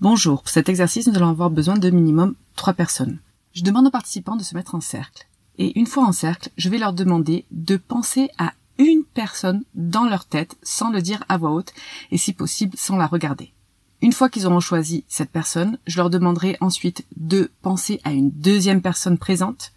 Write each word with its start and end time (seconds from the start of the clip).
Bonjour, 0.00 0.40
pour 0.40 0.48
cet 0.48 0.70
exercice, 0.70 1.06
nous 1.06 1.16
allons 1.16 1.28
avoir 1.28 1.50
besoin 1.50 1.76
de 1.76 1.90
minimum 1.90 2.34
3 2.56 2.72
personnes. 2.72 3.18
Je 3.52 3.62
demande 3.62 3.86
aux 3.86 3.90
participants 3.90 4.36
de 4.36 4.42
se 4.42 4.54
mettre 4.54 4.74
en 4.74 4.80
cercle. 4.80 5.28
Et 5.58 5.78
une 5.78 5.84
fois 5.84 6.06
en 6.06 6.12
cercle, 6.12 6.48
je 6.56 6.70
vais 6.70 6.78
leur 6.78 6.94
demander 6.94 7.44
de 7.50 7.76
penser 7.76 8.30
à 8.38 8.54
une 8.78 9.04
personne 9.04 9.62
dans 9.74 10.04
leur 10.04 10.24
tête 10.24 10.56
sans 10.62 10.88
le 10.90 11.02
dire 11.02 11.22
à 11.28 11.36
voix 11.36 11.50
haute 11.50 11.74
et 12.10 12.16
si 12.16 12.32
possible 12.32 12.78
sans 12.78 12.96
la 12.96 13.06
regarder. 13.06 13.52
Une 14.00 14.12
fois 14.12 14.30
qu'ils 14.30 14.46
auront 14.46 14.60
choisi 14.60 15.04
cette 15.06 15.32
personne, 15.32 15.76
je 15.86 15.98
leur 15.98 16.08
demanderai 16.08 16.56
ensuite 16.62 17.04
de 17.18 17.50
penser 17.60 18.00
à 18.02 18.12
une 18.12 18.30
deuxième 18.30 18.80
personne 18.80 19.18
présente 19.18 19.72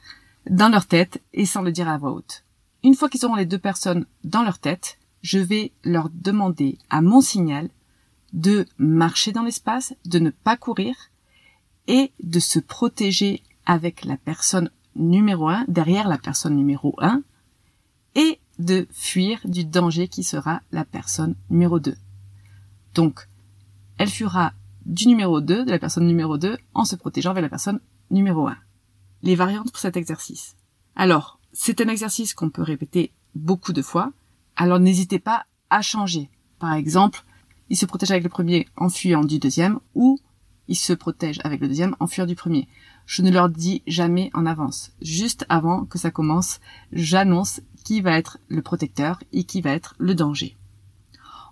dans 0.49 0.69
leur 0.69 0.85
tête 0.85 1.21
et 1.33 1.45
sans 1.45 1.63
le 1.63 1.73
dire 1.73 1.89
à 1.89 1.97
voix 1.97 2.13
haute. 2.13 2.45
Une 2.81 2.95
fois 2.95 3.09
qu'ils 3.09 3.25
auront 3.25 3.35
les 3.35 3.45
deux 3.45 3.59
personnes 3.59 4.05
dans 4.23 4.43
leur 4.43 4.59
tête, 4.59 4.99
je 5.21 5.39
vais 5.39 5.73
leur 5.83 6.09
demander 6.13 6.77
à 6.89 7.01
mon 7.01 7.19
signal 7.19 7.67
de 8.33 8.65
marcher 8.77 9.31
dans 9.31 9.43
l'espace, 9.43 9.93
de 10.05 10.19
ne 10.19 10.31
pas 10.31 10.57
courir 10.57 10.95
et 11.87 12.11
de 12.21 12.39
se 12.39 12.59
protéger 12.59 13.43
avec 13.65 14.03
la 14.03 14.17
personne 14.17 14.69
numéro 14.95 15.47
un, 15.47 15.65
derrière 15.67 16.07
la 16.07 16.17
personne 16.17 16.55
numéro 16.55 16.95
un, 16.99 17.23
et 18.15 18.39
de 18.59 18.87
fuir 18.91 19.39
du 19.45 19.65
danger 19.65 20.07
qui 20.07 20.23
sera 20.23 20.61
la 20.71 20.85
personne 20.85 21.35
numéro 21.49 21.79
2. 21.79 21.95
Donc, 22.93 23.27
elle 23.97 24.09
fuira 24.09 24.53
du 24.85 25.07
numéro 25.07 25.41
2, 25.41 25.65
de 25.65 25.71
la 25.71 25.79
personne 25.79 26.05
numéro 26.05 26.37
2, 26.37 26.57
en 26.73 26.85
se 26.85 26.95
protégeant 26.95 27.33
vers 27.33 27.41
la 27.41 27.49
personne 27.49 27.79
numéro 28.11 28.47
1. 28.47 28.57
Les 29.23 29.35
variantes 29.35 29.71
pour 29.71 29.79
cet 29.79 29.97
exercice. 29.97 30.55
Alors, 30.95 31.39
c'est 31.53 31.81
un 31.81 31.87
exercice 31.87 32.33
qu'on 32.33 32.49
peut 32.49 32.61
répéter 32.61 33.11
beaucoup 33.35 33.73
de 33.73 33.81
fois, 33.81 34.11
alors 34.55 34.79
n'hésitez 34.79 35.19
pas 35.19 35.45
à 35.69 35.81
changer. 35.81 36.29
Par 36.59 36.73
exemple, 36.73 37.23
il 37.73 37.75
se 37.75 37.87
protège 37.87 38.11
avec 38.11 38.23
le 38.23 38.29
premier 38.29 38.67
en 38.77 38.87
fuyant 38.87 39.23
du 39.23 39.39
deuxième, 39.39 39.79
ou 39.95 40.19
il 40.67 40.75
se 40.75 40.93
protège 40.93 41.39
avec 41.43 41.59
le 41.59 41.67
deuxième 41.67 41.95
en 41.99 42.05
fuyant 42.05 42.27
du 42.27 42.35
premier. 42.35 42.67
Je 43.07 43.23
ne 43.23 43.31
leur 43.31 43.49
dis 43.49 43.81
jamais 43.87 44.29
en 44.35 44.45
avance. 44.45 44.91
Juste 45.01 45.43
avant 45.49 45.85
que 45.85 45.97
ça 45.97 46.11
commence, 46.11 46.59
j'annonce 46.91 47.61
qui 47.83 48.01
va 48.01 48.15
être 48.15 48.37
le 48.47 48.61
protecteur 48.61 49.23
et 49.31 49.45
qui 49.45 49.61
va 49.61 49.71
être 49.71 49.95
le 49.97 50.13
danger. 50.13 50.55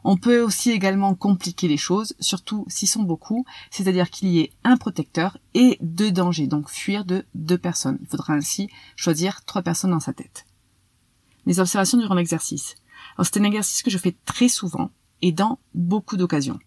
On 0.03 0.15
peut 0.15 0.41
aussi 0.41 0.69
également 0.69 1.15
compliquer 1.15 1.67
les 1.67 1.75
choses, 1.75 2.13
surtout 2.19 2.65
s'ils 2.67 2.87
sont 2.87 3.01
beaucoup, 3.01 3.43
c'est-à-dire 3.71 4.11
qu'il 4.11 4.27
y 4.27 4.41
ait 4.41 4.51
un 4.63 4.77
protecteur 4.77 5.39
et 5.55 5.79
deux 5.81 6.11
dangers, 6.11 6.45
donc 6.45 6.69
fuir 6.69 7.03
de 7.03 7.25
deux 7.33 7.57
personnes. 7.57 7.97
Il 7.99 8.07
faudra 8.07 8.35
ainsi 8.35 8.69
choisir 8.95 9.43
trois 9.45 9.63
personnes 9.63 9.89
dans 9.89 9.99
sa 9.99 10.13
tête. 10.13 10.45
Mes 11.47 11.57
observations 11.57 11.97
durant 11.97 12.13
l'exercice. 12.13 12.75
C'est 13.23 13.37
un 13.37 13.43
exercice 13.43 13.81
que 13.81 13.89
je 13.89 13.97
fais 13.97 14.15
très 14.25 14.49
souvent 14.49 14.91
et 15.21 15.31
dans 15.31 15.59
beaucoup 15.73 16.17
d'occasions. 16.17 16.59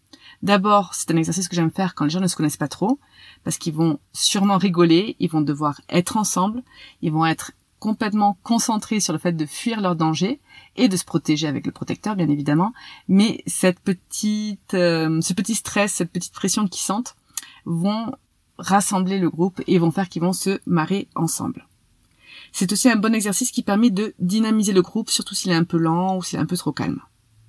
D'abord, 0.43 0.95
c'est 0.95 1.11
un 1.11 1.17
exercice 1.17 1.49
que 1.49 1.57
j'aime 1.57 1.71
faire 1.71 1.95
quand 1.95 2.05
les 2.05 2.11
gens 2.11 2.21
ne 2.21 2.27
se 2.27 2.37
connaissent 2.37 2.57
pas 2.57 2.69
trop, 2.69 2.99
parce 3.45 3.59
qu'ils 3.59 3.75
vont 3.75 3.99
sûrement 4.13 4.59
rigoler, 4.59 5.17
ils 5.19 5.31
vont 5.31 5.41
devoir 5.41 5.81
être 5.89 6.17
ensemble, 6.17 6.63
ils 7.03 7.13
vont 7.13 7.27
être 7.27 7.53
complètement 7.79 8.39
concentrés 8.43 9.01
sur 9.01 9.13
le 9.13 9.19
fait 9.19 9.33
de 9.33 9.47
fuir 9.47 9.81
leur 9.81 9.97
danger 9.97 10.41
et 10.77 10.89
de 10.89 10.97
se 10.97 11.05
protéger 11.05 11.47
avec 11.47 11.67
le 11.67 11.73
protecteur, 11.73 12.17
bien 12.17 12.29
évidemment. 12.29 12.73
Mais 13.09 13.43
cette 13.47 13.79
petite, 13.81 14.75
euh, 14.75 15.21
ce 15.21 15.35
petit 15.35 15.55
stress, 15.55 15.93
cette 15.93 16.11
petite 16.11 16.33
pression 16.33 16.67
qu'ils 16.67 16.83
sentent, 16.83 17.15
vont 17.67 18.13
rassembler 18.59 19.19
le 19.19 19.29
groupe 19.29 19.61
et 19.67 19.79
vont 19.79 19.91
faire 19.91 20.09
qu'ils 20.09 20.23
vont 20.23 20.33
se 20.33 20.61
marrer 20.67 21.09
ensemble. 21.15 21.67
C'est 22.53 22.73
aussi 22.73 22.89
un 22.89 22.97
bon 22.97 23.15
exercice 23.15 23.51
qui 23.51 23.63
permet 23.63 23.91
de 23.91 24.15
dynamiser 24.19 24.73
le 24.73 24.83
groupe, 24.83 25.11
surtout 25.11 25.35
s'il 25.35 25.51
est 25.51 25.57
un 25.57 25.65
peu 25.65 25.77
lent 25.77 26.17
ou 26.17 26.23
s'il 26.23 26.39
est 26.39 26.43
un 26.43 26.47
peu 26.47 26.57
trop 26.57 26.73
calme. 26.73 27.01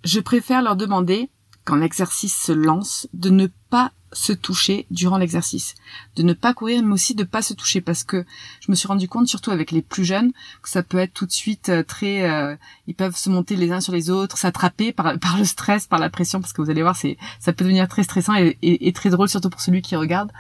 Je 0.06 0.20
préfère 0.20 0.62
leur 0.62 0.76
demander 0.76 1.32
quand 1.64 1.76
l'exercice 1.76 2.40
se 2.40 2.52
lance, 2.52 3.08
de 3.14 3.32
ne 3.32 3.48
pas 3.72 3.92
se 4.14 4.34
toucher 4.34 4.86
durant 4.92 5.18
l'exercice, 5.18 5.74
de 6.16 6.22
ne 6.22 6.34
pas 6.34 6.54
courir, 6.54 6.84
mais 6.84 6.94
aussi 6.94 7.16
de 7.16 7.24
pas 7.24 7.42
se 7.42 7.56
toucher, 7.56 7.82
parce 7.82 8.04
que 8.04 8.24
je 8.62 8.70
me 8.70 8.76
suis 8.76 8.88
rendu 8.88 9.08
compte, 9.10 9.28
surtout 9.28 9.50
avec 9.50 9.72
les 9.72 9.82
plus 9.82 10.06
jeunes, 10.06 10.32
que 10.62 10.70
ça 10.70 10.84
peut 10.84 11.00
être 11.00 11.14
tout 11.14 11.26
de 11.26 11.32
suite 11.32 11.70
euh, 11.70 11.82
très, 11.82 12.30
euh, 12.30 12.56
ils 12.86 12.94
peuvent 12.94 13.18
se 13.18 13.32
monter 13.32 13.56
les 13.56 13.72
uns 13.72 13.82
sur 13.82 13.94
les 13.94 14.12
autres, 14.12 14.38
s'attraper 14.38 14.94
par, 14.94 15.18
le 15.40 15.44
stress, 15.44 15.88
par 15.88 16.00
la 16.00 16.12
pression, 16.12 16.40
parce 16.40 16.54
que 16.54 16.62
vous 16.62 16.70
allez 16.70 16.84
voir, 16.84 16.96
c'est, 16.96 17.18
ça 17.40 17.52
peut 17.52 17.66
devenir 17.66 17.88
très 17.88 18.04
stressant 18.04 18.36
et, 18.36 18.58
et, 18.62 18.94
très 18.94 19.10
drôle, 19.10 19.28
surtout 19.28 19.50
pour 19.50 19.62
celui 19.62 19.82
qui 19.82 19.96
regarde. 19.96 20.32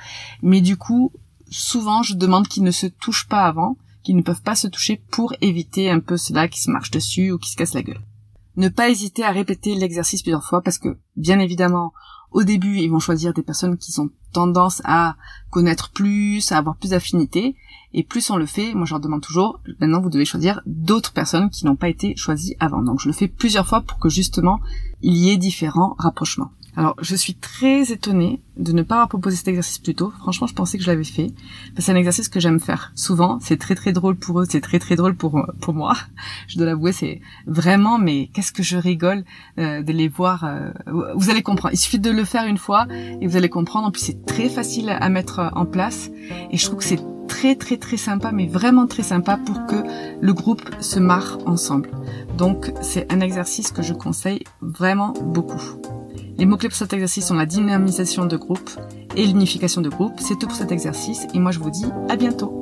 Mais 0.44 0.62
du 0.62 0.78
coup, 0.78 1.12
souvent, 1.50 2.03
je 2.03 2.14
demande 2.14 2.47
qu'ils 2.47 2.64
ne 2.64 2.72
se 2.72 2.86
touchent 2.86 3.28
pas 3.28 3.46
avant, 3.46 3.78
qu'ils 4.03 4.16
ne 4.16 4.22
peuvent 4.22 4.44
pas 4.44 4.56
se 4.56 4.68
toucher 4.68 5.02
pour 5.09 5.34
éviter 5.42 5.90
un 5.90 6.02
peu 6.02 6.18
cela 6.18 6.47
qui 6.47 6.62
se 6.62 6.70
marche 6.70 6.92
dessus 6.92 7.32
ou 7.32 7.40
qui 7.40 7.50
se 7.50 7.56
casse 7.56 7.74
la 7.74 7.82
gueule 7.82 8.02
ne 8.57 8.69
pas 8.69 8.89
hésiter 8.89 9.23
à 9.23 9.31
répéter 9.31 9.75
l'exercice 9.75 10.21
plusieurs 10.21 10.43
fois 10.43 10.61
parce 10.61 10.77
que, 10.77 10.97
bien 11.16 11.39
évidemment, 11.39 11.93
au 12.31 12.43
début, 12.43 12.77
ils 12.79 12.89
vont 12.89 12.99
choisir 12.99 13.33
des 13.33 13.43
personnes 13.43 13.77
qui 13.77 13.97
ont 13.99 14.09
tendance 14.35 14.81
à 14.84 15.16
connaître 15.50 15.91
plus, 15.91 16.51
à 16.51 16.57
avoir 16.57 16.75
plus 16.75 16.90
d'affinité. 16.90 17.56
Et 17.94 18.03
plus 18.03 18.29
on 18.29 18.35
le 18.35 18.46
fait, 18.46 18.73
moi 18.73 18.85
je 18.85 18.91
leur 18.91 19.00
demande 19.00 19.22
toujours, 19.22 19.62
maintenant 19.79 20.01
vous 20.01 20.09
devez 20.09 20.25
choisir 20.25 20.62
d'autres 20.66 21.13
personnes 21.13 21.50
qui 21.50 21.66
n'ont 21.66 21.78
pas 21.78 21.88
été 21.88 22.13
choisies 22.18 22.56
avant. 22.59 22.81
Donc 22.81 23.00
je 23.00 23.07
le 23.07 23.13
fais 23.13 23.29
plusieurs 23.29 23.66
fois 23.66 23.81
pour 23.81 23.97
que 24.00 24.09
justement 24.09 24.59
il 25.01 25.16
y 25.16 25.29
ait 25.31 25.38
différents 25.38 25.96
rapprochements. 25.97 26.51
Alors, 26.78 26.96
je 27.01 27.16
suis 27.16 27.35
très 27.35 27.91
étonnée 27.94 28.41
de 28.57 28.73
ne 28.73 28.81
pas 28.81 28.96
avoir 28.96 29.07
proposé 29.07 29.38
cet 29.38 29.47
exercice 29.47 29.79
plus 29.79 29.96
tôt. 29.96 30.12
Franchement, 30.19 30.47
je 30.47 30.53
pensais 30.53 30.78
que 30.78 30.84
je 30.84 30.90
l'avais 30.90 31.06
fait. 31.06 31.28
C'est 31.78 31.91
un 31.91 31.96
exercice 31.96 32.28
que 32.28 32.41
j'aime 32.41 32.59
faire 32.59 32.91
souvent. 32.96 33.40
C'est 33.40 33.57
très 33.57 33.75
très 33.75 33.94
drôle 33.94 34.16
pour 34.17 34.41
eux, 34.41 34.46
c'est 34.50 34.59
très 34.59 34.79
très 34.79 34.97
drôle 34.97 35.16
pour 35.16 35.46
pour 35.62 35.73
moi. 35.73 35.96
Je 36.47 36.57
dois 36.57 36.66
l'avouer, 36.66 36.91
c'est 36.91 37.22
vraiment. 37.47 37.97
Mais 37.97 38.29
qu'est-ce 38.34 38.52
que 38.52 38.63
je 38.63 38.78
rigole 38.78 39.23
euh, 39.57 39.84
de 39.84 39.91
les 39.94 40.07
voir. 40.07 40.44
Euh, 40.44 40.72
vous 41.16 41.29
allez 41.29 41.41
comprendre. 41.41 41.73
Il 41.73 41.78
suffit 41.78 42.00
de 42.00 42.12
le 42.12 42.25
faire 42.25 42.46
une 42.46 42.57
fois 42.57 42.88
et 43.22 43.25
vous 43.25 43.38
allez 43.38 43.50
comprendre. 43.50 43.88
En 43.88 43.91
plus, 43.91 44.02
c'est 44.02 44.25
très 44.25 44.50
facile 44.50 44.90
à 44.90 45.09
mettre 45.09 45.52
en 45.53 45.66
place 45.66 46.09
et 46.52 46.58
je 46.58 46.66
trouve 46.66 46.80
que 46.80 46.86
c'est 46.86 47.02
très 47.28 47.56
très 47.56 47.78
très 47.78 47.97
sympa, 47.97 48.31
mais 48.31 48.47
vraiment 48.47 48.88
très 48.88 49.03
sympa 49.03 49.38
pour 49.38 49.66
que 49.66 49.84
le 50.19 50.34
groupe 50.34 50.62
se 50.80 50.99
marre 50.99 51.38
ensemble. 51.46 51.90
Donc, 52.38 52.72
c'est 52.82 53.11
un 53.11 53.20
exercice 53.20 53.72
que 53.72 53.82
je 53.82 53.94
conseille 53.94 54.44
vraiment 54.61 55.14
beaucoup. 55.22 55.61
Les 56.38 56.46
mots-clés 56.46 56.70
pour 56.70 56.78
cet 56.78 56.94
exercice 56.94 57.28
sont 57.28 57.35
la 57.35 57.46
dynamisation 57.46 58.26
de 58.26 58.35
groupe 58.35 58.70
et 59.16 59.26
l'unification 59.26 59.82
de 59.82 59.90
groupe. 59.90 60.20
C'est 60.20 60.38
tout 60.38 60.47
pour 60.47 60.55
cet 60.55 60.72
exercice 60.72 61.28
et 61.34 61.40
moi 61.40 61.52
je 61.52 61.59
vous 61.59 61.70
dis 61.70 61.85
à 62.09 62.16
bientôt. 62.16 62.61